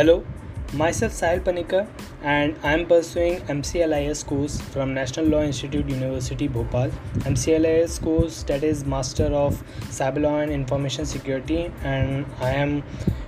Hello, 0.00 0.24
myself 0.80 1.12
Sahil 1.12 1.40
Panikar 1.46 1.86
and 2.22 2.56
I 2.62 2.72
am 2.72 2.86
pursuing 2.86 3.34
MCLIS 3.54 4.24
course 4.24 4.58
from 4.58 4.94
National 4.94 5.26
Law 5.26 5.42
Institute 5.42 5.90
University 5.90 6.48
Bhopal. 6.48 6.88
MCLIS 7.32 8.00
course 8.00 8.42
that 8.44 8.64
is 8.64 8.86
Master 8.86 9.26
of 9.40 9.62
Cyber 9.96 10.22
Law 10.22 10.38
and 10.38 10.50
Information 10.52 11.04
Security 11.04 11.70
and 11.82 12.24
I 12.40 12.52
am 12.52 12.82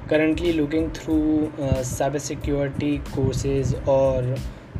currently 0.09 0.55
looking 0.55 0.91
through 0.93 1.53
uh, 1.59 1.83
cybersecurity 1.91 3.05
courses 3.13 3.75
or 3.85 4.25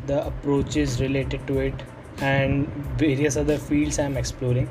the 0.07 0.25
approaches 0.25 0.99
related 0.99 1.45
to 1.45 1.59
it 1.59 1.83
and 2.21 2.67
various 3.05 3.37
other 3.37 3.59
fields 3.59 3.99
I 3.99 4.05
am 4.05 4.17
exploring. 4.17 4.67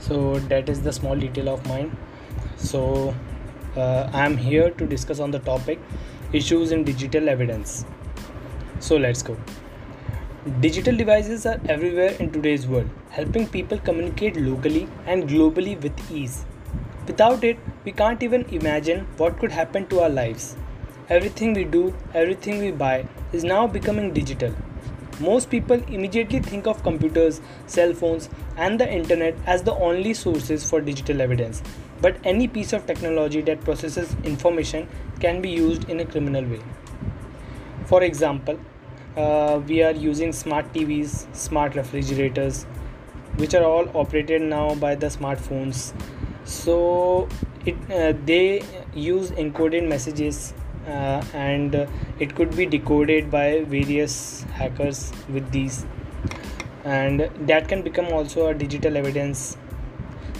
So 0.00 0.40
that 0.54 0.68
is 0.68 0.82
the 0.82 0.92
small 0.92 1.14
detail 1.14 1.48
of 1.48 1.64
mine. 1.68 1.96
So 2.56 3.14
uh, 3.78 4.10
I 4.12 4.26
am 4.26 4.36
here 4.36 4.70
to 4.70 4.86
discuss 4.86 5.20
on 5.20 5.30
the 5.30 5.38
topic 5.38 5.78
issues 6.32 6.72
in 6.72 6.84
digital 6.84 7.28
evidence. 7.28 7.84
So 8.80 8.96
let's 8.96 9.22
go. 9.22 9.36
Digital 10.60 10.96
devices 10.96 11.46
are 11.46 11.60
everywhere 11.68 12.14
in 12.20 12.30
today's 12.30 12.66
world, 12.66 12.88
helping 13.10 13.46
people 13.46 13.78
communicate 13.78 14.36
locally 14.36 14.88
and 15.06 15.28
globally 15.28 15.80
with 15.82 16.10
ease. 16.10 16.44
Without 17.06 17.44
it, 17.44 17.58
we 17.84 17.92
can't 17.92 18.22
even 18.22 18.44
imagine 18.50 19.06
what 19.16 19.38
could 19.38 19.52
happen 19.52 19.86
to 19.88 20.00
our 20.00 20.08
lives. 20.08 20.56
Everything 21.08 21.54
we 21.54 21.64
do, 21.64 21.94
everything 22.14 22.60
we 22.60 22.70
buy 22.70 23.06
is 23.32 23.44
now 23.44 23.66
becoming 23.66 24.12
digital. 24.12 24.54
Most 25.20 25.50
people 25.50 25.82
immediately 25.88 26.38
think 26.38 26.66
of 26.66 26.82
computers, 26.82 27.40
cell 27.66 27.92
phones, 27.92 28.28
and 28.56 28.78
the 28.78 28.90
internet 28.90 29.34
as 29.46 29.62
the 29.62 29.74
only 29.74 30.14
sources 30.14 30.68
for 30.68 30.80
digital 30.80 31.20
evidence. 31.20 31.62
But 32.00 32.16
any 32.24 32.46
piece 32.46 32.72
of 32.72 32.86
technology 32.86 33.40
that 33.42 33.60
processes 33.62 34.14
information 34.24 34.88
can 35.20 35.40
be 35.40 35.50
used 35.50 35.88
in 35.90 36.00
a 36.00 36.04
criminal 36.04 36.44
way. 36.44 36.60
For 37.86 38.02
example, 38.02 38.58
uh, 39.16 39.60
we 39.66 39.82
are 39.82 39.92
using 39.92 40.32
smart 40.32 40.72
TVs, 40.72 41.34
smart 41.34 41.74
refrigerators, 41.74 42.64
which 43.36 43.54
are 43.54 43.64
all 43.64 43.88
operated 43.96 44.42
now 44.42 44.74
by 44.74 44.94
the 44.94 45.06
smartphones. 45.06 45.92
So 46.44 47.28
it 47.66 47.76
uh, 47.90 48.12
they 48.24 48.62
use 48.94 49.30
encoded 49.32 49.88
messages 49.88 50.54
uh, 50.86 51.22
and 51.34 51.88
it 52.18 52.34
could 52.34 52.56
be 52.56 52.66
decoded 52.66 53.30
by 53.30 53.64
various 53.64 54.42
hackers 54.60 55.12
with 55.28 55.50
these 55.50 55.84
and 56.84 57.28
that 57.52 57.68
can 57.68 57.82
become 57.82 58.06
also 58.06 58.46
a 58.48 58.54
digital 58.54 58.96
evidence 58.96 59.56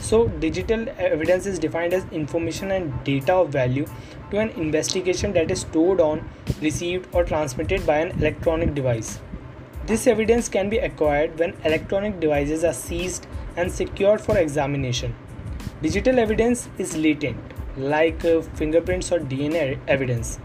so 0.00 0.28
digital 0.44 0.86
evidence 0.98 1.46
is 1.46 1.58
defined 1.58 1.92
as 1.92 2.04
information 2.12 2.70
and 2.72 2.92
data 3.04 3.34
of 3.34 3.50
value 3.50 3.86
to 4.30 4.38
an 4.38 4.50
investigation 4.50 5.32
that 5.32 5.50
is 5.50 5.60
stored 5.60 6.00
on 6.00 6.28
received 6.60 7.08
or 7.12 7.24
transmitted 7.24 7.84
by 7.86 7.98
an 7.98 8.10
electronic 8.20 8.74
device 8.74 9.20
this 9.86 10.06
evidence 10.06 10.48
can 10.48 10.68
be 10.68 10.78
acquired 10.78 11.38
when 11.38 11.54
electronic 11.64 12.20
devices 12.20 12.64
are 12.64 12.74
seized 12.74 13.26
and 13.56 13.72
secured 13.72 14.20
for 14.20 14.38
examination 14.38 15.14
digital 15.82 16.18
evidence 16.18 16.68
is 16.78 16.96
latent 16.96 17.58
like 17.78 18.24
uh, 18.24 18.42
fingerprints 18.42 19.12
or 19.12 19.20
DNA 19.20 19.78
evidence. 19.86 20.38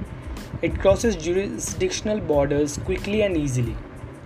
It 0.62 0.80
crosses 0.80 1.16
jurisdictional 1.16 2.20
borders 2.20 2.78
quickly 2.78 3.23
and 3.23 3.36
easily. 3.36 3.76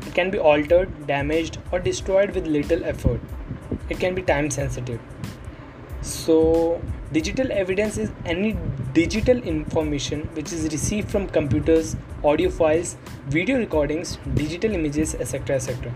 It 0.05 0.13
can 0.13 0.29
be 0.29 0.37
altered, 0.37 1.07
damaged, 1.07 1.57
or 1.71 1.79
destroyed 1.79 2.35
with 2.35 2.45
little 2.47 2.83
effort. 2.83 3.21
It 3.89 3.99
can 3.99 4.13
be 4.13 4.21
time 4.21 4.51
sensitive. 4.51 4.99
So, 6.07 6.81
digital 7.11 7.51
evidence 7.51 7.97
is 7.97 8.11
any 8.25 8.55
digital 8.93 9.39
information 9.43 10.21
which 10.35 10.53
is 10.53 10.63
received 10.71 11.11
from 11.11 11.27
computers, 11.27 11.97
audio 12.23 12.49
files, 12.49 12.95
video 13.27 13.57
recordings, 13.57 14.17
digital 14.33 14.71
images, 14.71 15.15
etc. 15.15 15.57
etc. 15.57 15.93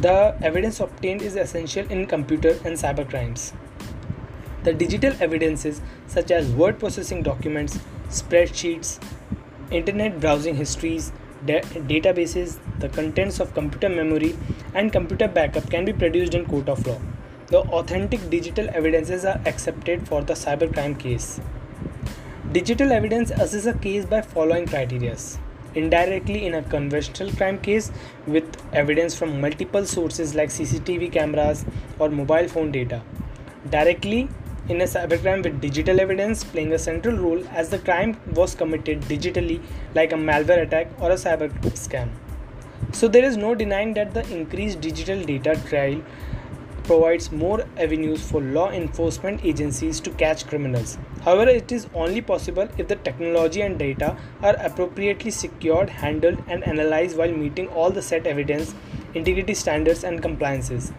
The 0.00 0.36
evidence 0.42 0.80
obtained 0.80 1.22
is 1.22 1.36
essential 1.36 1.86
in 1.92 2.06
computer 2.06 2.58
and 2.64 2.76
cyber 2.76 3.08
crimes. 3.08 3.52
The 4.64 4.72
digital 4.72 5.14
evidences 5.20 5.80
such 6.08 6.32
as 6.32 6.50
word 6.50 6.80
processing 6.80 7.22
documents, 7.22 7.78
spreadsheets, 8.08 9.00
internet 9.70 10.18
browsing 10.18 10.56
histories, 10.56 11.12
da- 11.46 11.62
databases, 11.92 12.58
the 12.80 12.88
contents 12.88 13.38
of 13.38 13.54
computer 13.54 13.88
memory, 13.88 14.36
and 14.74 14.92
computer 14.92 15.28
backup 15.28 15.70
can 15.70 15.84
be 15.84 15.92
produced 15.92 16.34
in 16.34 16.44
court 16.46 16.68
of 16.68 16.84
law. 16.84 16.98
The 17.50 17.60
authentic 17.60 18.28
digital 18.28 18.68
evidences 18.74 19.24
are 19.24 19.40
accepted 19.46 20.06
for 20.06 20.20
the 20.20 20.34
cybercrime 20.34 20.98
case. 20.98 21.40
Digital 22.52 22.92
evidence 22.92 23.30
assesses 23.30 23.66
a 23.66 23.78
case 23.78 24.04
by 24.04 24.20
following 24.20 24.66
criteria. 24.66 25.16
Indirectly, 25.74 26.44
in 26.44 26.52
a 26.52 26.62
conventional 26.62 27.32
crime 27.32 27.58
case, 27.58 27.90
with 28.26 28.44
evidence 28.74 29.14
from 29.14 29.40
multiple 29.40 29.86
sources 29.86 30.34
like 30.34 30.50
CCTV 30.50 31.10
cameras 31.10 31.64
or 31.98 32.10
mobile 32.10 32.48
phone 32.48 32.70
data. 32.70 33.00
Directly, 33.70 34.28
in 34.68 34.82
a 34.82 34.84
cybercrime 34.84 35.42
with 35.42 35.58
digital 35.58 36.00
evidence 36.00 36.44
playing 36.44 36.74
a 36.74 36.78
central 36.78 37.16
role 37.16 37.42
as 37.48 37.70
the 37.70 37.78
crime 37.78 38.20
was 38.34 38.54
committed 38.54 39.00
digitally 39.02 39.62
like 39.94 40.12
a 40.12 40.16
malware 40.16 40.66
attack 40.66 40.88
or 41.00 41.12
a 41.12 41.14
cyber 41.14 41.48
scam. 41.70 42.10
So 42.92 43.08
there 43.08 43.24
is 43.24 43.38
no 43.38 43.54
denying 43.54 43.94
that 43.94 44.12
the 44.12 44.28
increased 44.30 44.82
digital 44.82 45.24
data 45.24 45.58
trail 45.66 46.02
provides 46.88 47.30
more 47.30 47.64
avenues 47.86 48.28
for 48.28 48.40
law 48.40 48.68
enforcement 48.82 49.44
agencies 49.44 50.00
to 50.00 50.10
catch 50.22 50.46
criminals. 50.52 50.98
However, 51.22 51.48
it 51.48 51.70
is 51.70 51.88
only 51.94 52.20
possible 52.20 52.68
if 52.76 52.88
the 52.88 52.96
technology 52.96 53.62
and 53.62 53.78
data 53.78 54.16
are 54.42 54.56
appropriately 54.70 55.30
secured, 55.30 55.90
handled, 55.90 56.42
and 56.48 56.66
analyzed 56.66 57.16
while 57.16 57.40
meeting 57.44 57.68
all 57.68 57.90
the 57.90 58.02
set 58.02 58.26
evidence, 58.26 58.74
integrity 59.14 59.54
standards, 59.54 60.02
and 60.02 60.20
compliances 60.20 60.92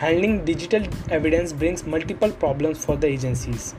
handling 0.00 0.44
digital 0.44 0.84
evidence 1.10 1.52
brings 1.52 1.84
multiple 1.94 2.30
problems 2.42 2.84
for 2.84 2.96
the 2.96 3.06
agencies. 3.06 3.74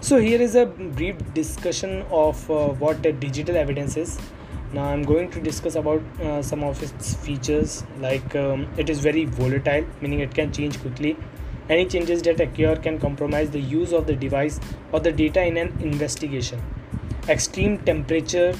So 0.00 0.18
here 0.18 0.40
is 0.40 0.54
a 0.54 0.64
brief 0.66 1.16
discussion 1.34 2.02
of 2.10 2.50
uh, 2.50 2.68
what 2.84 3.02
digital 3.02 3.56
evidence 3.56 3.96
is. 3.98 4.18
Now 4.74 4.86
I'm 4.86 5.04
going 5.04 5.30
to 5.30 5.40
discuss 5.40 5.76
about 5.76 6.02
uh, 6.20 6.42
some 6.42 6.64
of 6.64 6.82
its 6.82 7.14
features 7.14 7.84
like 8.00 8.34
um, 8.34 8.66
it 8.76 8.90
is 8.90 8.98
very 8.98 9.24
volatile 9.24 9.86
meaning 10.00 10.18
it 10.18 10.34
can 10.34 10.52
change 10.52 10.80
quickly. 10.80 11.16
Any 11.68 11.86
changes 11.86 12.22
that 12.22 12.40
occur 12.40 12.74
can 12.74 12.98
compromise 12.98 13.52
the 13.52 13.60
use 13.60 13.92
of 13.92 14.08
the 14.08 14.16
device 14.16 14.58
or 14.90 14.98
the 14.98 15.12
data 15.12 15.44
in 15.44 15.56
an 15.58 15.72
investigation. 15.80 16.60
Extreme 17.28 17.78
temperature 17.84 18.52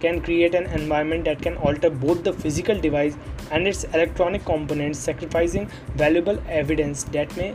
can 0.00 0.22
create 0.22 0.54
an 0.54 0.64
environment 0.80 1.26
that 1.26 1.42
can 1.42 1.58
alter 1.58 1.90
both 1.90 2.24
the 2.24 2.32
physical 2.32 2.80
device 2.80 3.14
and 3.50 3.68
its 3.68 3.84
electronic 3.84 4.46
components, 4.46 4.98
sacrificing 4.98 5.70
valuable 5.96 6.42
evidence 6.48 7.04
that 7.04 7.36
may 7.36 7.54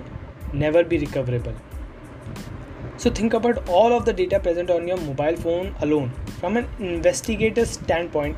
never 0.54 0.84
be 0.84 1.00
recoverable. 1.00 1.56
So, 2.98 3.10
think 3.10 3.34
about 3.34 3.68
all 3.68 3.92
of 3.92 4.06
the 4.06 4.14
data 4.14 4.40
present 4.40 4.70
on 4.70 4.88
your 4.88 4.98
mobile 4.98 5.36
phone 5.36 5.76
alone. 5.82 6.12
From 6.40 6.58
an 6.58 6.68
investigator's 6.80 7.72
standpoint, 7.72 8.38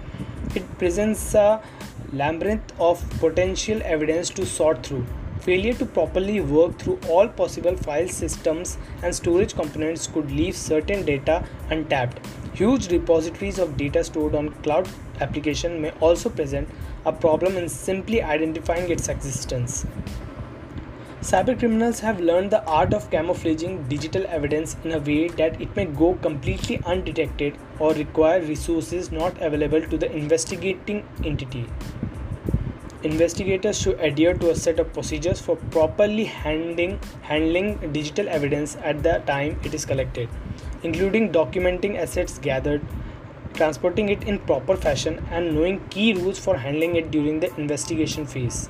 it 0.55 0.63
presents 0.77 1.33
a 1.35 1.61
labyrinth 2.13 2.73
of 2.79 3.03
potential 3.19 3.81
evidence 3.83 4.29
to 4.31 4.45
sort 4.45 4.85
through. 4.85 5.05
Failure 5.41 5.73
to 5.75 5.85
properly 5.85 6.39
work 6.39 6.79
through 6.79 6.99
all 7.09 7.27
possible 7.27 7.75
file 7.75 8.07
systems 8.07 8.77
and 9.03 9.13
storage 9.13 9.53
components 9.53 10.07
could 10.07 10.31
leave 10.31 10.55
certain 10.55 11.05
data 11.05 11.45
untapped. 11.69 12.25
Huge 12.53 12.89
repositories 12.91 13.59
of 13.59 13.77
data 13.77 14.03
stored 14.03 14.33
on 14.33 14.49
cloud 14.63 14.87
application 15.19 15.81
may 15.81 15.91
also 15.99 16.29
present 16.29 16.69
a 17.05 17.11
problem 17.11 17.57
in 17.57 17.67
simply 17.69 18.23
identifying 18.23 18.89
its 18.89 19.09
existence. 19.09 19.85
Cybercriminals 21.25 22.01
have 22.01 22.19
learned 22.19 22.51
the 22.51 22.63
art 22.65 22.93
of 22.93 23.09
camouflaging 23.09 23.87
digital 23.87 24.27
evidence 24.27 24.77
in 24.83 24.91
a 24.91 24.99
way 24.99 25.27
that 25.29 25.59
it 25.59 25.75
may 25.75 25.85
go 25.85 26.13
completely 26.21 26.79
undetected 26.85 27.57
or 27.79 27.95
require 27.95 28.41
resources 28.41 29.11
not 29.11 29.41
available 29.41 29.81
to 29.81 29.97
the 29.97 30.11
investigating 30.15 31.03
entity. 31.23 31.65
Investigators 33.01 33.81
should 33.81 33.99
adhere 33.99 34.35
to 34.35 34.51
a 34.51 34.55
set 34.55 34.79
of 34.79 34.93
procedures 34.93 35.41
for 35.41 35.55
properly 35.71 36.25
handling, 36.25 36.99
handling 37.23 37.91
digital 37.91 38.29
evidence 38.29 38.77
at 38.83 39.01
the 39.01 39.17
time 39.25 39.59
it 39.63 39.73
is 39.73 39.83
collected, 39.83 40.29
including 40.83 41.31
documenting 41.31 41.97
assets 41.97 42.37
gathered, 42.37 42.85
transporting 43.55 44.09
it 44.09 44.23
in 44.25 44.37
proper 44.37 44.75
fashion, 44.75 45.25
and 45.31 45.55
knowing 45.55 45.79
key 45.89 46.13
rules 46.13 46.37
for 46.37 46.57
handling 46.57 46.95
it 46.95 47.09
during 47.09 47.39
the 47.39 47.51
investigation 47.55 48.27
phase. 48.27 48.69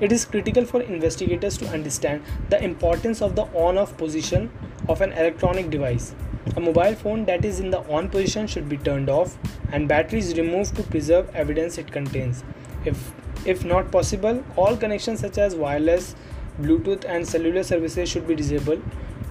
It 0.00 0.12
is 0.12 0.24
critical 0.24 0.64
for 0.64 0.80
investigators 0.80 1.58
to 1.58 1.68
understand 1.68 2.22
the 2.48 2.62
importance 2.64 3.20
of 3.20 3.36
the 3.36 3.42
on 3.64 3.76
off 3.76 3.96
position 3.98 4.50
of 4.88 5.02
an 5.02 5.12
electronic 5.12 5.68
device. 5.68 6.14
A 6.56 6.60
mobile 6.60 6.94
phone 6.94 7.26
that 7.26 7.44
is 7.44 7.60
in 7.60 7.70
the 7.70 7.80
on 7.80 8.08
position 8.08 8.46
should 8.46 8.68
be 8.68 8.78
turned 8.78 9.10
off 9.10 9.36
and 9.72 9.86
batteries 9.86 10.38
removed 10.38 10.74
to 10.76 10.82
preserve 10.84 11.28
evidence 11.34 11.76
it 11.76 11.92
contains. 11.92 12.42
If 12.84 13.12
if 13.44 13.64
not 13.64 13.90
possible, 13.90 14.42
all 14.56 14.76
connections 14.76 15.20
such 15.20 15.36
as 15.38 15.54
wireless, 15.54 16.14
Bluetooth 16.60 17.04
and 17.06 17.26
cellular 17.26 17.62
services 17.62 18.08
should 18.08 18.26
be 18.26 18.34
disabled 18.34 18.82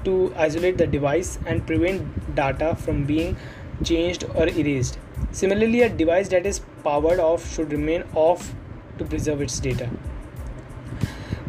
to 0.03 0.33
isolate 0.35 0.77
the 0.77 0.87
device 0.87 1.39
and 1.45 1.65
prevent 1.65 2.35
data 2.35 2.75
from 2.75 3.05
being 3.05 3.35
changed, 3.83 4.23
or 4.35 4.47
erased. 4.47 4.99
Similarly, 5.31 5.81
a 5.81 5.89
device 5.89 6.29
that 6.29 6.45
is 6.45 6.61
powered 6.83 7.19
off 7.19 7.51
should 7.53 7.71
remain 7.71 8.03
off 8.13 8.53
to 8.97 9.05
preserve 9.05 9.41
its 9.41 9.59
data. 9.59 9.89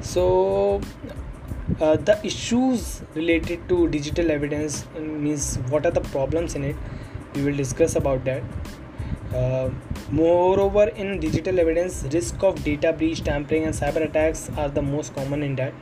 So, 0.00 0.81
uh, 1.81 1.97
the 1.97 2.19
issues 2.25 3.02
related 3.14 3.69
to 3.69 3.88
digital 3.88 4.31
evidence 4.31 4.87
means 4.99 5.56
what 5.69 5.87
are 5.87 5.91
the 5.91 6.00
problems 6.00 6.55
in 6.55 6.64
it? 6.64 6.76
We 7.35 7.43
will 7.44 7.56
discuss 7.56 7.97
about 7.97 8.25
that. 8.25 8.43
Uh, 9.35 9.70
moreover 10.11 10.88
in 10.88 11.20
digital 11.20 11.61
evidence 11.61 12.05
risk 12.12 12.43
of 12.43 12.64
data 12.64 12.93
breach 12.93 13.23
tampering 13.23 13.64
and 13.64 13.73
cyber 13.73 14.02
attacks 14.02 14.50
are 14.56 14.69
the 14.69 14.82
most 14.82 15.14
common 15.14 15.44
in 15.44 15.55
that. 15.55 15.73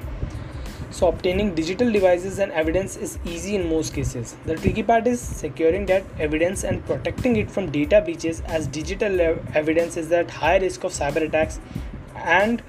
So 0.91 1.09
obtaining 1.09 1.55
digital 1.55 1.91
devices 1.91 2.39
and 2.39 2.51
evidence 2.53 2.97
is 2.97 3.19
easy 3.25 3.55
in 3.55 3.69
most 3.69 3.95
cases. 3.95 4.37
The 4.47 4.57
tricky 4.57 4.83
part 4.83 5.07
is 5.07 5.21
securing 5.21 5.87
that 5.87 6.03
evidence 6.19 6.65
and 6.65 6.85
protecting 6.85 7.37
it 7.37 7.51
from 7.51 7.71
data 7.71 8.01
breaches 8.01 8.43
as 8.47 8.67
digital 8.67 9.21
evidence 9.55 9.97
is 9.97 10.11
at 10.13 10.31
high 10.31 10.59
risk 10.59 10.85
of 10.85 10.93
cyber 10.93 11.23
attacks 11.23 11.61
and 12.17 12.63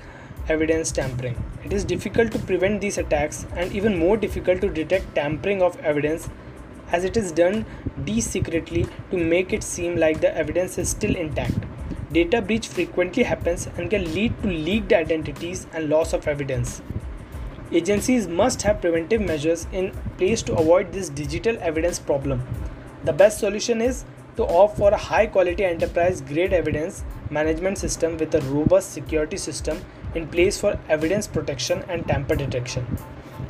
evidence 0.49 0.91
tampering 0.91 1.41
it 1.63 1.73
is 1.73 1.83
difficult 1.83 2.31
to 2.31 2.39
prevent 2.39 2.81
these 2.81 2.97
attacks 2.97 3.45
and 3.55 3.71
even 3.71 3.97
more 3.97 4.17
difficult 4.17 4.61
to 4.61 4.69
detect 4.69 5.13
tampering 5.15 5.61
of 5.61 5.79
evidence 5.79 6.29
as 6.91 7.03
it 7.03 7.17
is 7.17 7.31
done 7.31 7.65
discreetly 8.03 8.85
to 9.11 9.17
make 9.17 9.53
it 9.53 9.63
seem 9.63 9.95
like 9.95 10.21
the 10.21 10.35
evidence 10.35 10.77
is 10.77 10.89
still 10.89 11.15
intact. 11.15 11.53
Data 12.11 12.41
breach 12.41 12.67
frequently 12.67 13.23
happens 13.23 13.67
and 13.77 13.89
can 13.89 14.13
lead 14.13 14.41
to 14.41 14.47
leaked 14.47 14.93
identities 14.93 15.67
and 15.73 15.89
loss 15.89 16.13
of 16.13 16.27
evidence. 16.27 16.81
Agencies 17.71 18.27
must 18.27 18.63
have 18.63 18.81
preventive 18.81 19.21
measures 19.21 19.67
in 19.71 19.91
place 20.17 20.41
to 20.43 20.55
avoid 20.55 20.91
this 20.91 21.09
digital 21.09 21.55
evidence 21.61 21.99
problem. 21.99 22.41
The 23.03 23.13
best 23.13 23.39
solution 23.39 23.81
is 23.81 24.05
to 24.37 24.47
opt 24.47 24.77
for 24.77 24.89
a 24.89 24.97
high 24.97 25.27
quality 25.27 25.63
enterprise 25.63 26.21
grade 26.21 26.53
evidence 26.53 27.03
management 27.29 27.77
system 27.77 28.17
with 28.17 28.33
a 28.33 28.41
robust 28.41 28.91
security 28.91 29.37
system 29.37 29.79
in 30.15 30.27
place 30.27 30.59
for 30.59 30.79
evidence 30.89 31.27
protection 31.27 31.83
and 31.89 32.07
tamper 32.07 32.35
detection. 32.35 32.85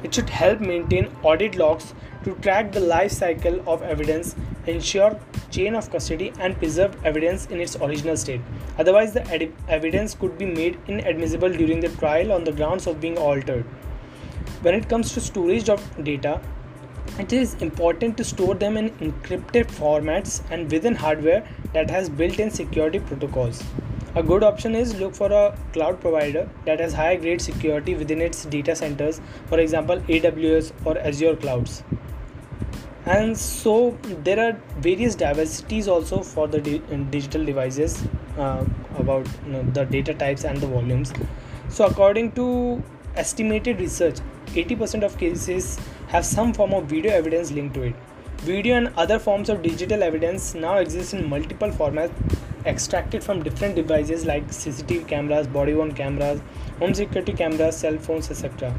It 0.03 0.13
should 0.13 0.29
help 0.29 0.61
maintain 0.61 1.09
audit 1.23 1.55
logs 1.55 1.93
to 2.23 2.35
track 2.35 2.71
the 2.71 2.79
life 2.79 3.11
cycle 3.11 3.61
of 3.67 3.81
evidence, 3.81 4.35
ensure 4.65 5.19
chain 5.51 5.75
of 5.75 5.89
custody 5.91 6.31
and 6.39 6.57
preserve 6.57 6.95
evidence 7.05 7.47
in 7.47 7.59
its 7.59 7.75
original 7.77 8.15
state. 8.15 8.41
Otherwise, 8.77 9.13
the 9.13 9.27
ed- 9.27 9.51
evidence 9.67 10.13
could 10.13 10.37
be 10.37 10.45
made 10.45 10.77
inadmissible 10.87 11.49
during 11.49 11.79
the 11.79 11.89
trial 11.89 12.31
on 12.31 12.43
the 12.43 12.51
grounds 12.51 12.87
of 12.87 13.01
being 13.01 13.17
altered. 13.17 13.65
When 14.61 14.75
it 14.75 14.87
comes 14.87 15.13
to 15.13 15.21
storage 15.21 15.69
of 15.69 15.81
data, 16.03 16.39
it 17.17 17.33
is 17.33 17.55
important 17.55 18.15
to 18.17 18.23
store 18.23 18.55
them 18.55 18.77
in 18.77 18.91
encrypted 18.91 19.65
formats 19.67 20.41
and 20.51 20.71
within 20.71 20.95
hardware 20.95 21.45
that 21.73 21.89
has 21.89 22.09
built-in 22.09 22.51
security 22.51 22.99
protocols. 22.99 23.63
A 24.15 24.23
good 24.23 24.41
option 24.41 24.73
is 24.73 24.99
look 24.99 25.13
for 25.13 25.31
a 25.31 25.55
cloud 25.71 26.01
provider 26.01 26.49
that 26.65 26.79
has 26.79 26.93
high 26.93 27.15
grade 27.15 27.39
security 27.39 27.93
within 27.93 28.21
its 28.21 28.45
data 28.45 28.75
centers, 28.75 29.21
for 29.45 29.59
example, 29.59 29.99
AWS 29.99 30.71
or 30.83 30.97
Azure 30.97 31.35
clouds. 31.35 31.83
And 33.05 33.37
so 33.37 33.97
there 34.23 34.39
are 34.39 34.59
various 34.79 35.13
diversities 35.13 35.87
also 35.87 36.21
for 36.21 36.47
the 36.47 36.59
di- 36.59 36.81
digital 37.11 37.45
devices 37.45 38.03
uh, 38.37 38.65
about 38.97 39.27
you 39.45 39.53
know, 39.53 39.63
the 39.73 39.85
data 39.85 40.15
types 40.15 40.43
and 40.43 40.57
the 40.57 40.67
volumes. 40.67 41.13
So 41.69 41.85
according 41.85 42.31
to 42.31 42.83
estimated 43.15 43.79
research, 43.79 44.17
80% 44.47 45.03
of 45.03 45.17
cases 45.19 45.79
have 46.07 46.25
some 46.25 46.51
form 46.51 46.73
of 46.73 46.85
video 46.85 47.13
evidence 47.13 47.51
linked 47.51 47.75
to 47.75 47.83
it. 47.83 47.95
Video 48.39 48.75
and 48.75 48.87
other 48.97 49.19
forms 49.19 49.49
of 49.49 49.61
digital 49.61 50.01
evidence 50.01 50.55
now 50.55 50.77
exist 50.77 51.13
in 51.13 51.29
multiple 51.29 51.69
formats 51.69 52.11
extracted 52.69 53.23
from 53.23 53.43
different 53.43 53.75
devices 53.75 54.25
like 54.25 54.47
CCTV 54.47 55.07
cameras, 55.07 55.47
body 55.47 55.73
worn 55.73 55.93
cameras, 55.93 56.41
home 56.79 56.93
security 56.93 57.33
cameras, 57.33 57.77
cell 57.77 57.97
phones, 57.97 58.29
etc. 58.31 58.73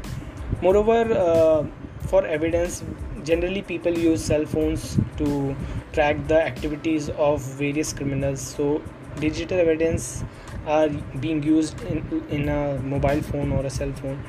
Moreover, 0.61 1.01
uh, 1.13 1.65
for 2.07 2.25
evidence, 2.25 2.83
generally 3.23 3.61
people 3.61 3.97
use 3.97 4.23
cell 4.23 4.45
phones 4.45 4.97
to 5.17 5.55
track 5.93 6.27
the 6.27 6.41
activities 6.41 7.09
of 7.09 7.41
various 7.41 7.93
criminals. 7.93 8.41
So, 8.41 8.81
digital 9.19 9.59
evidence 9.59 10.23
are 10.65 10.89
being 11.19 11.43
used 11.43 11.81
in, 11.83 12.23
in 12.29 12.49
a 12.49 12.79
mobile 12.79 13.21
phone 13.21 13.51
or 13.51 13.65
a 13.65 13.69
cell 13.69 13.91
phone. 13.93 14.23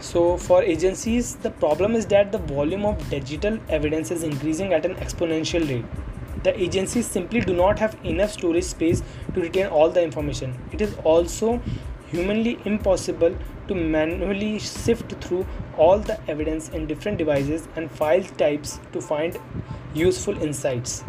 So, 0.00 0.36
for 0.36 0.62
agencies, 0.62 1.36
the 1.36 1.50
problem 1.50 1.94
is 1.94 2.06
that 2.06 2.32
the 2.32 2.38
volume 2.38 2.84
of 2.84 3.08
digital 3.10 3.58
evidence 3.68 4.10
is 4.10 4.22
increasing 4.22 4.72
at 4.72 4.84
an 4.84 4.96
exponential 4.96 5.68
rate 5.68 5.84
the 6.42 6.60
agencies 6.60 7.06
simply 7.06 7.40
do 7.40 7.54
not 7.54 7.78
have 7.78 7.96
enough 8.04 8.32
storage 8.32 8.64
space 8.64 9.02
to 9.34 9.40
retain 9.40 9.66
all 9.66 9.90
the 9.90 10.02
information. 10.02 10.58
It 10.72 10.80
is 10.80 10.96
also 11.04 11.60
humanly 12.06 12.58
impossible 12.64 13.36
to 13.68 13.74
manually 13.74 14.58
sift 14.58 15.12
through 15.24 15.46
all 15.76 15.98
the 15.98 16.18
evidence 16.28 16.68
in 16.68 16.86
different 16.86 17.18
devices 17.18 17.68
and 17.76 17.90
file 17.90 18.22
types 18.22 18.80
to 18.92 19.00
find 19.00 19.38
useful 19.94 20.40
insights. 20.42 21.04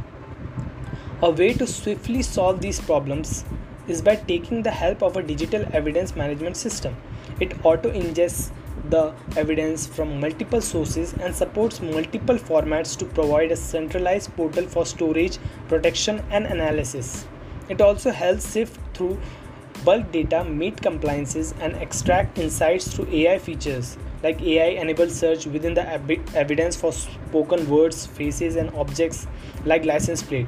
A 1.22 1.30
way 1.30 1.54
to 1.54 1.66
swiftly 1.66 2.22
solve 2.22 2.62
these 2.62 2.80
problems 2.80 3.44
is 3.88 4.02
by 4.02 4.16
taking 4.16 4.62
the 4.62 4.72
help 4.72 5.02
of 5.02 5.18
a 5.18 5.24
digital 5.24 5.66
evidence 5.74 6.16
management 6.16 6.58
system. 6.58 6.96
It 7.40 7.54
auto 7.66 7.92
ingests 7.92 8.52
the 8.90 9.14
evidence 9.38 9.88
from 9.88 10.20
multiple 10.20 10.62
sources 10.62 11.14
and 11.14 11.34
supports 11.34 11.82
multiple 11.82 12.36
formats 12.36 12.98
to 12.98 13.06
provide 13.06 13.52
a 13.52 13.56
centralized 13.56 14.36
portal 14.36 14.66
for 14.66 14.86
storage, 14.86 15.38
protection, 15.68 16.24
and 16.30 16.46
analysis. 16.46 17.26
It 17.70 17.82
also 17.82 18.12
helps 18.12 18.46
sift 18.46 18.80
through 18.94 19.20
bulk 19.86 20.12
data, 20.12 20.44
meet 20.44 20.82
compliances, 20.82 21.54
and 21.60 21.76
extract 21.78 22.38
insights 22.38 22.94
through 22.94 23.08
AI 23.10 23.40
features. 23.40 23.98
Like 24.22 24.42
AI 24.42 24.82
enabled 24.82 25.12
search 25.12 25.46
within 25.46 25.74
the 25.74 25.90
evidence 26.36 26.76
for 26.76 26.94
spoken 26.94 27.70
words, 27.70 28.06
faces, 28.06 28.56
and 28.56 28.70
objects 28.76 29.28
like 29.66 29.86
license 29.86 30.24
plate, 30.24 30.48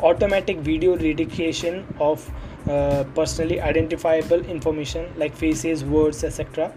automatic 0.00 0.58
video 0.58 0.96
recognition 0.96 1.86
of 1.98 2.30
uh, 2.68 3.04
personally 3.14 3.60
identifiable 3.60 4.42
information 4.46 5.12
like 5.16 5.34
faces, 5.34 5.84
words, 5.84 6.24
etc 6.24 6.72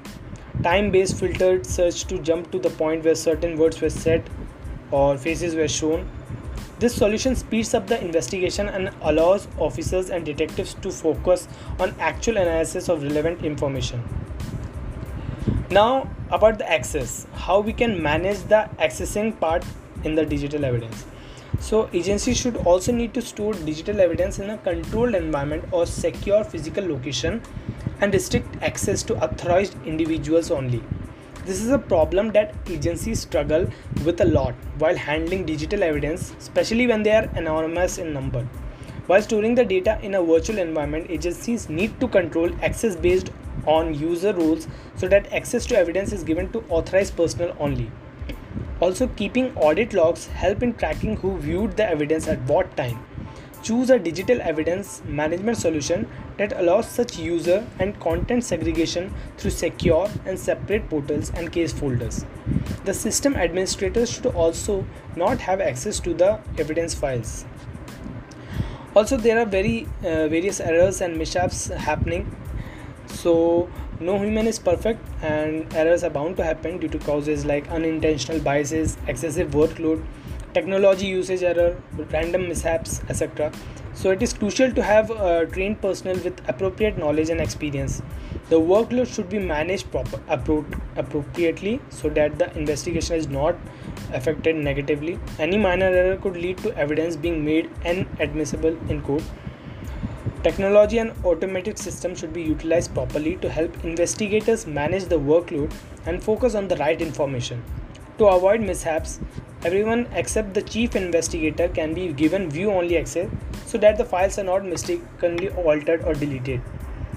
time 0.63 0.91
based 0.91 1.19
filtered 1.19 1.65
search 1.65 2.05
to 2.05 2.19
jump 2.19 2.51
to 2.51 2.59
the 2.59 2.69
point 2.69 3.03
where 3.03 3.15
certain 3.15 3.57
words 3.57 3.79
were 3.81 3.89
said 3.89 4.29
or 4.91 5.17
faces 5.17 5.55
were 5.55 5.67
shown. 5.67 6.09
This 6.79 6.95
solution 6.95 7.35
speeds 7.35 7.73
up 7.73 7.87
the 7.87 7.99
investigation 8.03 8.69
and 8.69 8.91
allows 9.01 9.47
officers 9.57 10.09
and 10.09 10.25
detectives 10.25 10.75
to 10.75 10.91
focus 10.91 11.47
on 11.79 11.95
actual 11.99 12.37
analysis 12.37 12.87
of 12.87 13.03
relevant 13.03 13.43
information. 13.43 14.03
Now, 15.69 16.09
about 16.29 16.59
the 16.59 16.71
access, 16.71 17.27
how 17.33 17.59
we 17.59 17.73
can 17.73 18.01
manage 18.01 18.39
the 18.43 18.69
accessing 18.79 19.39
part 19.39 19.65
in 20.03 20.15
the 20.15 20.25
digital 20.25 20.63
evidence. 20.63 21.05
So, 21.59 21.89
agencies 21.93 22.37
should 22.37 22.57
also 22.57 22.91
need 22.91 23.13
to 23.15 23.21
store 23.21 23.53
digital 23.53 23.99
evidence 23.99 24.39
in 24.39 24.49
a 24.49 24.57
controlled 24.59 25.15
environment 25.15 25.65
or 25.71 25.85
secure 25.85 26.43
physical 26.43 26.87
location 26.87 27.41
and 28.01 28.13
restrict 28.13 28.55
access 28.61 29.03
to 29.03 29.15
authorized 29.23 29.75
individuals 29.85 30.51
only. 30.51 30.83
This 31.45 31.61
is 31.61 31.71
a 31.71 31.79
problem 31.79 32.31
that 32.33 32.53
agencies 32.69 33.21
struggle 33.21 33.67
with 34.03 34.19
a 34.21 34.25
lot 34.25 34.53
while 34.79 34.97
handling 34.97 35.45
digital 35.45 35.81
evidence, 35.81 36.33
especially 36.37 36.87
when 36.87 37.03
they 37.03 37.11
are 37.11 37.29
anonymous 37.35 37.97
in 37.97 38.13
number. 38.13 38.43
While 39.07 39.21
storing 39.21 39.55
the 39.55 39.63
data 39.63 39.97
in 40.03 40.15
a 40.15 40.21
virtual 40.21 40.57
environment, 40.57 41.09
agencies 41.09 41.69
need 41.69 41.97
to 42.01 42.07
control 42.09 42.51
access 42.61 42.95
based 42.95 43.31
on 43.65 43.93
user 43.93 44.33
rules 44.33 44.67
so 44.97 45.07
that 45.07 45.31
access 45.31 45.65
to 45.67 45.77
evidence 45.77 46.11
is 46.11 46.23
given 46.23 46.51
to 46.51 46.63
authorized 46.69 47.15
personnel 47.15 47.55
only. 47.59 47.89
Also, 48.81 49.07
keeping 49.07 49.55
audit 49.55 49.93
logs 49.93 50.27
help 50.27 50.61
in 50.61 50.73
tracking 50.73 51.15
who 51.15 51.37
viewed 51.37 51.77
the 51.77 51.89
evidence 51.89 52.27
at 52.27 52.41
what 52.41 52.75
time 52.75 52.99
Choose 53.67 53.89
a 53.89 54.00
digital 54.00 54.39
evidence 54.39 55.01
management 55.05 55.57
solution 55.57 56.07
that 56.38 56.53
allows 56.57 56.88
such 56.88 57.17
user 57.17 57.67
and 57.79 58.00
content 58.00 58.45
segregation 58.45 59.13
through 59.38 59.51
secure 59.51 60.09
and 60.25 60.39
separate 60.39 60.89
portals 60.89 61.31
and 61.31 61.51
case 61.51 61.74
folders. 61.74 62.25
The 62.86 62.93
system 62.93 63.36
administrators 63.36 64.09
should 64.09 64.27
also 64.27 64.86
not 65.17 65.41
have 65.41 65.59
access 65.59 66.00
to 66.00 66.13
the 66.13 66.39
evidence 66.57 66.93
files. 66.93 67.43
Also, 68.95 69.17
there 69.17 69.38
are 69.38 69.45
very 69.45 69.86
uh, 70.00 70.29
various 70.29 70.62
errors 70.62 71.01
and 71.01 71.17
mishaps 71.17 71.67
happening. 71.67 72.33
So, 73.07 73.69
no 74.00 74.17
human 74.17 74.47
is 74.47 74.59
perfect, 74.59 75.05
and 75.21 75.74
errors 75.74 76.05
are 76.05 76.09
bound 76.09 76.38
to 76.38 76.45
happen 76.45 76.77
due 76.77 76.88
to 76.88 77.00
causes 77.00 77.43
like 77.43 77.69
unintentional 77.69 78.39
biases, 78.39 78.97
excessive 79.07 79.51
workload, 79.51 80.05
technology 80.53 81.07
usage 81.07 81.43
error, 81.43 81.81
random 82.11 82.47
mishaps, 82.47 83.01
etc. 83.09 83.51
So 83.93 84.11
it 84.11 84.21
is 84.21 84.33
crucial 84.33 84.71
to 84.73 84.83
have 84.83 85.09
uh, 85.09 85.45
trained 85.45 85.81
personnel 85.81 86.17
with 86.23 86.41
appropriate 86.47 86.97
knowledge 86.97 87.29
and 87.29 87.41
experience. 87.41 88.01
The 88.49 88.59
workload 88.59 89.13
should 89.13 89.27
be 89.29 89.39
managed 89.39 89.91
proper, 89.91 90.17
appro- 90.29 90.81
appropriately 90.95 91.81
so 91.89 92.09
that 92.09 92.37
the 92.37 92.55
investigation 92.57 93.15
is 93.15 93.27
not 93.27 93.55
affected 94.13 94.55
negatively. 94.55 95.19
Any 95.39 95.57
minor 95.57 95.87
error 95.87 96.17
could 96.17 96.37
lead 96.37 96.59
to 96.59 96.75
evidence 96.77 97.15
being 97.15 97.43
made 97.43 97.69
inadmissible 97.83 98.77
in 98.89 99.01
court. 99.01 99.23
Technology 100.43 100.99
and 100.99 101.11
automated 101.25 101.77
systems 101.77 102.19
should 102.19 102.31
be 102.31 102.43
utilized 102.43 102.93
properly 102.93 103.35
to 103.37 103.49
help 103.49 103.83
investigators 103.83 104.67
manage 104.67 105.05
the 105.05 105.19
workload 105.19 105.73
and 106.05 106.23
focus 106.23 106.55
on 106.55 106.67
the 106.67 106.77
right 106.77 107.01
information. 107.01 107.63
To 108.19 108.27
avoid 108.27 108.61
mishaps, 108.61 109.19
everyone 109.63 110.07
except 110.13 110.53
the 110.53 110.61
chief 110.61 110.95
investigator 110.95 111.67
can 111.67 111.93
be 111.93 112.11
given 112.13 112.49
view 112.49 112.71
only 112.71 112.97
access 112.97 113.29
so 113.65 113.77
that 113.77 113.97
the 113.97 114.05
files 114.05 114.37
are 114.37 114.43
not 114.43 114.65
mistakenly 114.65 115.49
altered 115.49 116.03
or 116.03 116.13
deleted. 116.13 116.61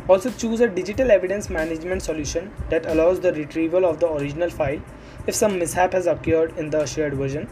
Also, 0.08 0.30
choose 0.30 0.60
a 0.60 0.68
digital 0.68 1.10
evidence 1.10 1.50
management 1.50 2.02
solution 2.02 2.50
that 2.68 2.86
allows 2.86 3.20
the 3.20 3.32
retrieval 3.32 3.84
of 3.84 4.00
the 4.00 4.10
original 4.10 4.50
file 4.50 4.80
if 5.26 5.34
some 5.34 5.58
mishap 5.58 5.92
has 5.92 6.06
occurred 6.06 6.56
in 6.58 6.70
the 6.70 6.84
shared 6.86 7.14
version. 7.14 7.48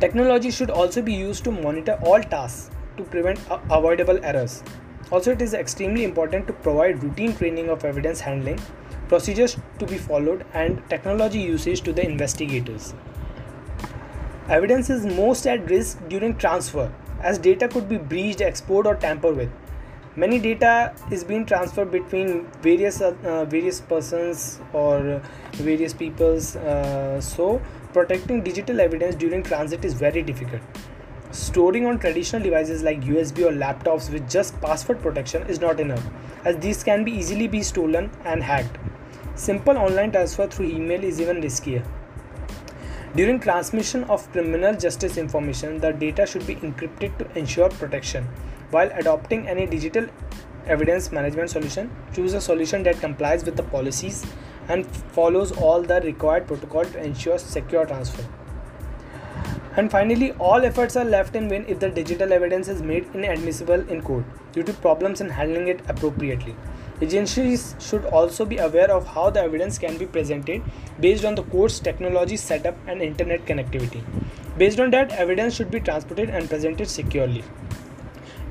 Technology 0.00 0.50
should 0.50 0.70
also 0.70 1.02
be 1.02 1.12
used 1.12 1.44
to 1.44 1.50
monitor 1.50 1.98
all 2.02 2.22
tasks 2.22 2.70
to 2.96 3.02
prevent 3.02 3.38
avoidable 3.70 4.18
errors. 4.24 4.62
Also, 5.10 5.32
it 5.32 5.42
is 5.42 5.52
extremely 5.52 6.04
important 6.04 6.46
to 6.46 6.52
provide 6.52 7.02
routine 7.02 7.36
training 7.36 7.68
of 7.68 7.84
evidence 7.84 8.20
handling 8.20 8.58
procedures 9.08 9.56
to 9.78 9.86
be 9.86 9.98
followed, 9.98 10.44
and 10.54 10.82
technology 10.88 11.38
usage 11.38 11.82
to 11.82 11.92
the 11.92 12.04
investigators. 12.04 12.94
Evidence 14.48 14.90
is 14.90 15.06
most 15.06 15.46
at 15.46 15.70
risk 15.70 15.98
during 16.08 16.36
transfer 16.36 16.92
as 17.22 17.38
data 17.38 17.66
could 17.66 17.88
be 17.88 17.96
breached, 17.96 18.42
exported, 18.42 18.90
or 18.90 18.94
tampered 18.94 19.36
with. 19.36 19.50
Many 20.16 20.38
data 20.38 20.94
is 21.10 21.24
being 21.24 21.46
transferred 21.46 21.90
between 21.90 22.46
various 22.60 23.00
uh, 23.00 23.46
various 23.48 23.80
persons 23.80 24.60
or 24.74 25.22
various 25.54 25.94
peoples. 25.94 26.56
Uh, 26.56 27.22
so 27.22 27.62
protecting 27.94 28.42
digital 28.42 28.82
evidence 28.82 29.14
during 29.14 29.42
transit 29.42 29.82
is 29.82 29.94
very 29.94 30.22
difficult. 30.22 30.60
Storing 31.30 31.86
on 31.86 31.98
traditional 31.98 32.42
devices 32.42 32.82
like 32.82 33.00
USB 33.00 33.46
or 33.46 33.52
laptops 33.52 34.12
with 34.12 34.30
just 34.30 34.60
password 34.60 35.00
protection 35.00 35.42
is 35.48 35.58
not 35.58 35.80
enough, 35.80 36.06
as 36.44 36.58
these 36.58 36.84
can 36.84 37.02
be 37.02 37.12
easily 37.12 37.48
be 37.48 37.62
stolen 37.62 38.10
and 38.26 38.42
hacked. 38.42 38.76
Simple 39.36 39.78
online 39.78 40.12
transfer 40.12 40.46
through 40.46 40.66
email 40.66 41.02
is 41.02 41.18
even 41.18 41.40
riskier. 41.40 41.82
During 43.16 43.38
transmission 43.38 44.02
of 44.04 44.28
criminal 44.32 44.74
justice 44.74 45.16
information, 45.18 45.78
the 45.78 45.92
data 45.92 46.26
should 46.26 46.44
be 46.48 46.56
encrypted 46.56 47.16
to 47.18 47.38
ensure 47.38 47.68
protection. 47.68 48.24
While 48.72 48.90
adopting 48.92 49.46
any 49.46 49.66
digital 49.66 50.08
evidence 50.66 51.12
management 51.12 51.50
solution, 51.50 51.92
choose 52.12 52.34
a 52.34 52.40
solution 52.40 52.82
that 52.82 52.98
complies 52.98 53.44
with 53.44 53.56
the 53.56 53.62
policies 53.62 54.26
and 54.66 54.84
follows 55.12 55.52
all 55.52 55.80
the 55.80 56.00
required 56.00 56.48
protocol 56.48 56.84
to 56.84 57.04
ensure 57.04 57.38
secure 57.38 57.86
transfer. 57.86 58.26
And 59.76 59.92
finally, 59.92 60.32
all 60.32 60.64
efforts 60.64 60.96
are 60.96 61.04
left 61.04 61.36
in 61.36 61.48
vain 61.48 61.66
if 61.68 61.78
the 61.78 61.90
digital 61.90 62.32
evidence 62.32 62.66
is 62.66 62.82
made 62.82 63.06
inadmissible 63.14 63.88
in 63.88 64.02
court 64.02 64.24
due 64.50 64.64
to 64.64 64.72
problems 64.72 65.20
in 65.20 65.30
handling 65.30 65.68
it 65.68 65.80
appropriately. 65.86 66.56
Agencies 67.00 67.74
should 67.80 68.04
also 68.06 68.44
be 68.44 68.58
aware 68.58 68.90
of 68.90 69.06
how 69.06 69.28
the 69.28 69.40
evidence 69.40 69.78
can 69.78 69.98
be 69.98 70.06
presented 70.06 70.62
based 71.00 71.24
on 71.24 71.34
the 71.34 71.42
court's 71.42 71.80
technology 71.80 72.36
setup 72.36 72.76
and 72.86 73.02
internet 73.02 73.44
connectivity. 73.46 74.02
Based 74.56 74.78
on 74.78 74.90
that, 74.92 75.10
evidence 75.10 75.54
should 75.54 75.72
be 75.72 75.80
transported 75.80 76.30
and 76.30 76.48
presented 76.48 76.88
securely. 76.88 77.42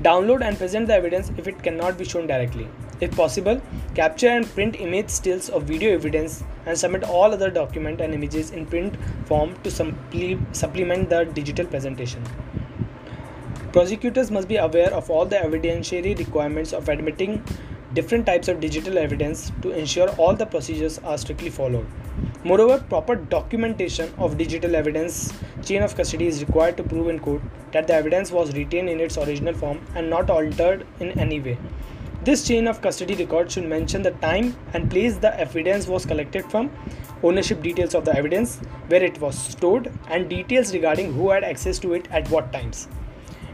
Download 0.02 0.42
and 0.42 0.58
present 0.58 0.88
the 0.88 0.94
evidence 0.94 1.30
if 1.38 1.48
it 1.48 1.62
cannot 1.62 1.96
be 1.96 2.04
shown 2.04 2.26
directly. 2.26 2.68
If 3.00 3.16
possible, 3.16 3.62
capture 3.94 4.28
and 4.28 4.46
print 4.46 4.78
image 4.78 5.08
stills 5.08 5.48
of 5.48 5.64
video 5.64 5.94
evidence 5.94 6.44
and 6.66 6.76
submit 6.76 7.04
all 7.04 7.32
other 7.32 7.50
document 7.50 8.00
and 8.00 8.12
images 8.12 8.50
in 8.50 8.66
print 8.66 8.96
form 9.24 9.56
to 9.62 9.70
supplement 9.70 11.08
the 11.08 11.24
digital 11.24 11.66
presentation. 11.66 12.22
Prosecutors 13.72 14.30
must 14.30 14.46
be 14.46 14.56
aware 14.56 14.92
of 14.92 15.10
all 15.10 15.24
the 15.26 15.36
evidentiary 15.36 16.16
requirements 16.18 16.72
of 16.72 16.88
admitting 16.88 17.42
different 17.94 18.26
types 18.26 18.48
of 18.48 18.60
digital 18.60 18.98
evidence 18.98 19.52
to 19.62 19.70
ensure 19.70 20.08
all 20.16 20.34
the 20.34 20.46
procedures 20.46 20.98
are 20.98 21.16
strictly 21.16 21.50
followed. 21.50 21.86
Moreover, 22.44 22.78
proper 22.88 23.14
documentation 23.16 24.12
of 24.18 24.36
digital 24.36 24.76
evidence 24.76 25.32
chain 25.62 25.82
of 25.82 25.96
custody 25.96 26.26
is 26.26 26.40
required 26.40 26.76
to 26.76 26.82
prove 26.82 27.08
in 27.08 27.20
court 27.20 27.42
that 27.72 27.86
the 27.86 27.94
evidence 27.94 28.30
was 28.30 28.52
retained 28.54 28.88
in 28.88 29.00
its 29.00 29.16
original 29.16 29.54
form 29.54 29.80
and 29.94 30.10
not 30.10 30.28
altered 30.30 30.86
in 31.00 31.18
any 31.18 31.40
way. 31.40 31.56
This 32.24 32.46
chain 32.46 32.66
of 32.68 32.80
custody 32.80 33.14
record 33.14 33.52
should 33.52 33.66
mention 33.66 34.02
the 34.02 34.12
time 34.12 34.56
and 34.72 34.90
place 34.90 35.16
the 35.16 35.38
evidence 35.38 35.86
was 35.86 36.06
collected 36.06 36.50
from, 36.50 36.70
ownership 37.22 37.62
details 37.62 37.94
of 37.94 38.04
the 38.04 38.16
evidence, 38.16 38.56
where 38.88 39.02
it 39.02 39.20
was 39.20 39.38
stored, 39.38 39.92
and 40.08 40.28
details 40.28 40.72
regarding 40.72 41.12
who 41.12 41.30
had 41.30 41.44
access 41.44 41.78
to 41.80 41.92
it 41.92 42.08
at 42.10 42.28
what 42.30 42.52
times. 42.52 42.88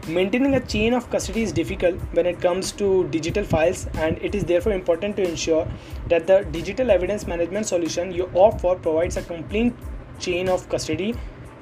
Maintaining 0.07 0.55
a 0.55 0.59
chain 0.59 0.95
of 0.95 1.07
custody 1.11 1.43
is 1.43 1.51
difficult 1.51 1.95
when 2.13 2.25
it 2.25 2.41
comes 2.41 2.71
to 2.71 3.07
digital 3.09 3.43
files, 3.43 3.85
and 3.93 4.17
it 4.17 4.33
is 4.33 4.43
therefore 4.43 4.73
important 4.73 5.15
to 5.17 5.27
ensure 5.27 5.67
that 6.07 6.25
the 6.25 6.43
digital 6.51 6.89
evidence 6.89 7.27
management 7.27 7.67
solution 7.67 8.11
you 8.11 8.27
opt 8.35 8.61
for 8.61 8.75
provides 8.75 9.17
a 9.17 9.21
complete 9.21 9.75
chain 10.19 10.49
of 10.49 10.67
custody, 10.69 11.13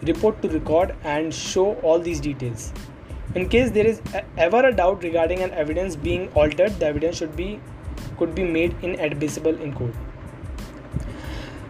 report 0.03 0.41
to 0.41 0.47
record, 0.47 0.95
and 1.03 1.33
show 1.33 1.73
all 1.81 1.99
these 1.99 2.21
details. 2.21 2.71
In 3.35 3.49
case 3.49 3.71
there 3.71 3.85
is 3.85 4.01
ever 4.37 4.65
a 4.65 4.73
doubt 4.73 5.03
regarding 5.03 5.41
an 5.41 5.51
evidence 5.51 5.97
being 5.97 6.29
altered, 6.29 6.79
the 6.79 6.85
evidence 6.85 7.17
should 7.17 7.35
be 7.35 7.59
could 8.17 8.33
be 8.33 8.43
made 8.43 8.73
inadmissible 8.81 9.61
in 9.61 9.73
court. 9.73 9.93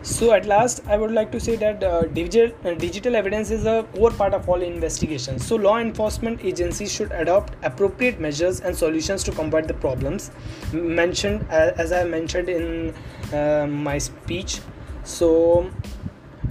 So 0.10 0.32
at 0.34 0.48
last, 0.48 0.82
I 0.88 0.98
would 0.98 1.12
like 1.12 1.32
to 1.34 1.40
say 1.40 1.56
that 1.58 1.84
uh, 1.84 2.02
digital, 2.02 2.52
uh, 2.66 2.74
digital 2.74 3.16
evidence 3.16 3.52
is 3.52 3.66
a 3.66 3.86
core 3.96 4.10
part 4.10 4.34
of 4.34 4.50
all 4.50 4.60
investigations. 4.60 5.46
So 5.46 5.56
law 5.56 5.78
enforcement 5.78 6.44
agencies 6.44 6.92
should 6.92 7.12
adopt 7.12 7.54
appropriate 7.64 8.20
measures 8.20 8.60
and 8.60 8.76
solutions 8.76 9.24
to 9.26 9.32
combat 9.32 9.68
the 9.68 9.76
problems 9.76 10.32
mentioned 10.74 11.46
uh, 11.52 11.74
as 11.78 11.92
I 11.92 12.06
mentioned 12.06 12.50
in 12.50 12.96
uh, 13.32 13.68
my 13.68 14.00
speech. 14.00 14.62
So 15.04 15.70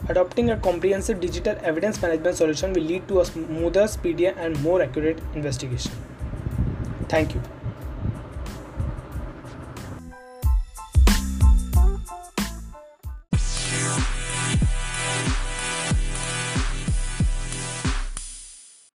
adopting 0.09 0.51
a 0.51 0.57
comprehensive 0.57 1.19
digital 1.21 1.57
evidence 1.61 2.01
management 2.01 2.37
solution 2.37 2.73
will 2.73 2.83
lead 2.83 3.09
to 3.09 3.21
a 3.21 3.25
smoother, 3.25 3.89
speedier, 3.89 4.35
and 4.39 4.63
more 4.63 4.81
accurate 4.81 5.19
investigation. 5.35 5.91
Thank 7.09 7.35
you. 7.35 7.43